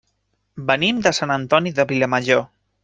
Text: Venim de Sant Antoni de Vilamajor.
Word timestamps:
Venim 0.71 1.03
de 1.09 1.13
Sant 1.19 1.37
Antoni 1.37 1.77
de 1.81 1.89
Vilamajor. 1.95 2.45